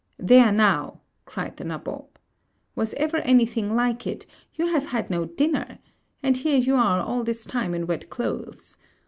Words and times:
'There 0.17 0.51
now!' 0.51 0.99
cried 1.25 1.57
the 1.57 1.63
nabob. 1.63 2.07
'Was 2.75 2.95
ever 2.95 3.17
any 3.17 3.45
thing 3.45 3.75
like 3.75 4.07
it? 4.07 4.25
You 4.55 4.65
have 4.65 4.87
had 4.87 5.11
no 5.11 5.25
dinner! 5.25 5.77
And 6.23 6.37
here 6.37 6.57
you 6.57 6.73
are 6.75 6.99
all 7.03 7.23
this 7.23 7.45
time 7.45 7.75
in 7.75 7.85
wet 7.85 8.09
clothes! 8.09 8.77